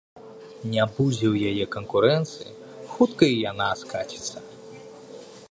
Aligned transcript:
Не 0.69 0.85
будзе 0.95 1.25
ў 1.33 1.35
яе 1.51 1.65
канкурэнцыі, 1.75 2.49
хутка 2.95 3.23
і 3.35 3.37
яна 3.51 3.69
скаціцца. 3.83 4.37